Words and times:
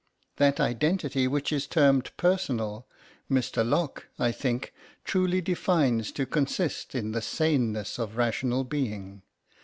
That 0.37 0.59
identity 0.59 1.27
which 1.27 1.53
is 1.53 1.67
termed 1.67 2.09
personal, 2.17 2.87
Mr. 3.29 3.63
Locke, 3.63 4.07
I 4.17 4.31
think, 4.31 4.73
truly 5.03 5.41
defines 5.41 6.11
to 6.13 6.25
consist 6.25 6.95
in 6.95 7.11
the 7.11 7.21
saneness 7.21 7.99
of 7.99 8.17
rational 8.17 8.63
being. 8.63 9.21